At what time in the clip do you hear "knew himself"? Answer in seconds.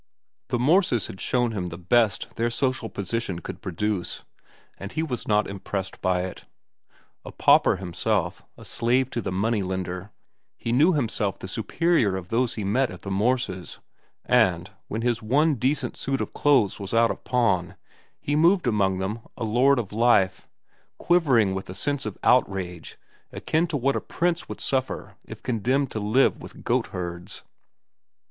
10.71-11.37